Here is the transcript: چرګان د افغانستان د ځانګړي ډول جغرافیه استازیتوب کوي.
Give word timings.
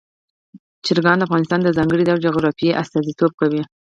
چرګان 0.85 1.17
د 1.19 1.23
افغانستان 1.27 1.59
د 1.63 1.69
ځانګړي 1.77 2.03
ډول 2.07 2.19
جغرافیه 2.27 2.77
استازیتوب 2.81 3.31
کوي. 3.41 3.61